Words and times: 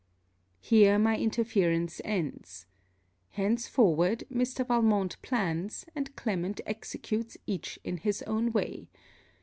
Here 0.59 0.97
my 0.97 1.15
interference 1.15 2.01
ends. 2.03 2.65
Henceforward, 3.33 4.23
Mr. 4.33 4.65
Valmont 4.65 5.21
plans 5.21 5.85
and 5.93 6.15
Clement 6.15 6.59
executes 6.65 7.37
each 7.45 7.77
in 7.83 7.97
his 7.97 8.23
own 8.23 8.51
way. 8.51 8.89